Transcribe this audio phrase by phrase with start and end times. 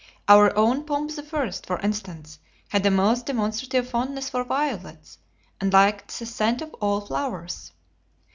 [0.27, 5.19] Our own Pomp the First, for instance, had a most demonstrative fondness for violets,
[5.59, 7.71] and liked the scent of all flowers.